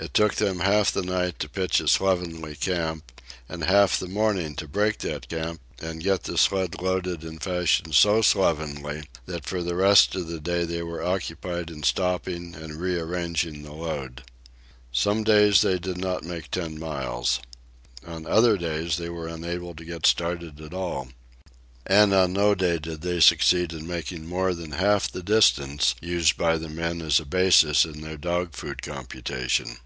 [0.00, 4.54] It took them half the night to pitch a slovenly camp, and half the morning
[4.54, 9.60] to break that camp and get the sled loaded in fashion so slovenly that for
[9.60, 14.22] the rest of the day they were occupied in stopping and rearranging the load.
[14.92, 17.40] Some days they did not make ten miles.
[18.06, 21.08] On other days they were unable to get started at all.
[21.84, 26.36] And on no day did they succeed in making more than half the distance used
[26.36, 29.78] by the men as a basis in their dog food computation.